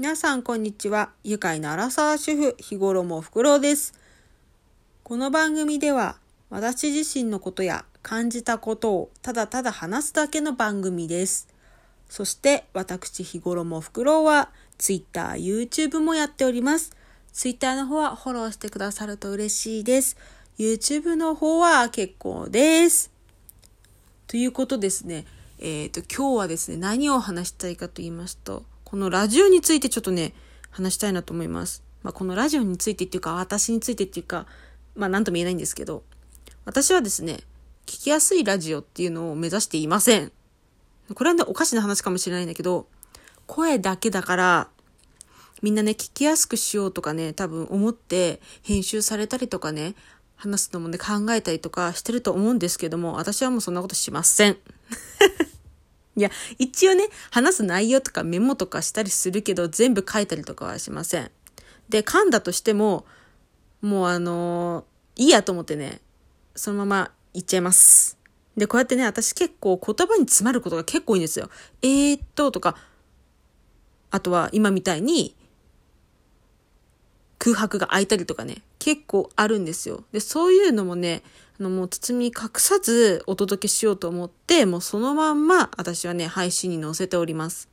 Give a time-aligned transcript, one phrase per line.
[0.00, 1.10] 皆さんこんにちは。
[1.24, 3.92] 愉快なアラサー主婦、日頃もふくろうです。
[5.02, 6.16] この番組では、
[6.48, 11.48] 私自身のことや感じたことをただただ話すだけの番組です。
[12.08, 16.96] そして、私日頃もふくろうは、Twitter、YouTube もやっております。
[17.34, 20.16] Twitter の方はフォローしてくださると嬉しいです。
[20.56, 23.10] YouTube の方は結構です。
[24.28, 25.26] ということですね。
[25.58, 30.32] えっ、ー、と、今日はですね、何を話したいかと言いますと、このラジオについてちょっとね、
[30.68, 31.84] 話したいなと思います。
[32.02, 34.46] まあ、このラジオについてっていうか、私についてっていうか、
[34.96, 36.02] まあ、なんとも言えないんですけど、
[36.64, 37.34] 私はですね、
[37.86, 40.32] 聞きやすいラジオっていうのを目指していません。
[41.14, 42.88] これはね、おかしな話かもしれないんだけど、
[43.46, 44.68] 声だけだから、
[45.62, 49.94] みんなね、聞きやすくしようとかね、多分思って編集されたりとかね、
[50.34, 54.56] 話すのもね、考えたりとかしてると思うんですけども、私はもうそんなことしません。
[56.20, 61.30] いや、一応ね、話す内容とかメモとかしたりするけど、全部書いたりとかはしません。
[61.88, 63.06] で、噛んだとしても、
[63.80, 66.02] もうあのー、いいやと思ってね、
[66.54, 68.18] そのまま言っちゃいます。
[68.54, 71.48] で、こうやってね、私結構言葉に詰まることが結構多いんですよ。
[71.80, 72.76] えー、っと、とか、
[74.10, 75.34] あとは今みたいに
[77.38, 80.02] 空白が空いたりとかね、結構あるんですよ。
[80.10, 81.22] で、そういうのもね、
[81.60, 87.68] あの、もう包み隠さずお届けしようと思って、もうそのまんま私はね、配信に載せております。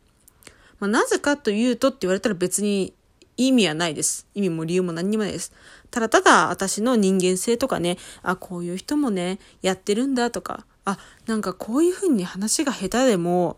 [0.80, 2.94] まあ、なぜかというとって言われたら別に
[3.38, 4.28] 意味はないです。
[4.36, 5.54] 意味も理由も何にもないです。
[5.90, 13.58] ただただ私の人間性とかね、あ、こういう人もね、やってるんだとか、あ、なんかこういうふうに話が下手でも、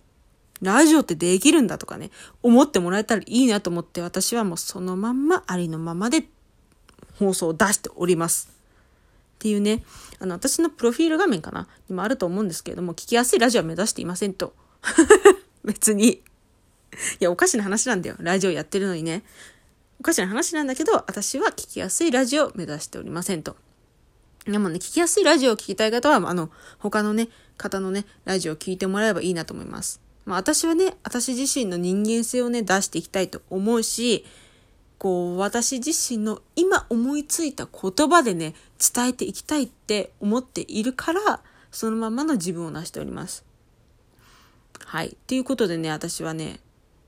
[0.62, 2.12] ラジオってできるんだとかね、
[2.44, 6.26] 思ってもらえたらいいなと思って私はもうそのまんまありのままで
[7.20, 8.50] 放送を出しております。
[8.50, 9.84] っていうね、
[10.20, 14.54] あの、私のプロフィール画面かなにもあると思うんですけれども、聞きやすいラジオは目指していませんと。
[15.64, 16.10] 別に。
[16.10, 16.22] い
[17.20, 18.16] や、おかしな話なんだよ。
[18.20, 19.24] ラジオやってるのにね。
[20.00, 23.56] おかしな話なんだけど、私は聞きやすいラジオを目指しておりませんと。
[24.46, 30.02] でもね、聞きやすいラジオを聞きたい方は、あの、他のね、方のね、ラジオを聞いてもらえばいいなと思います。
[30.26, 34.26] まあ私はね、私自身の人間性をね、出していきたいと思うし、
[35.00, 38.54] こう、私自身の今思いついた言葉でね、
[38.94, 43.46] 伝えていきたいって思っているから、そのままの自分を成しております。
[44.86, 45.08] はい。
[45.08, 46.60] っていうことでね、私はね、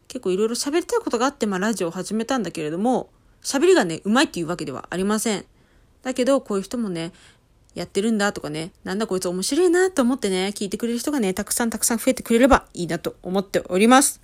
[0.08, 3.10] 結構いろいろ喋りたいことがあって、まあラジオを始めたんだけれども、
[3.44, 5.46] 喋りがね、うまいっていうわけではありません。
[6.02, 7.12] だけど、こういう人もね、
[7.76, 14.22] やってるんだとかね、なんだこいつ面白いなと思ってね、聞いてくれる人がね、たくさんたくさん増えてくれればいいなと思っております。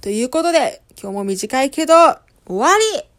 [0.00, 1.94] ということで、今日も短いけど、
[2.50, 3.09] 終わり。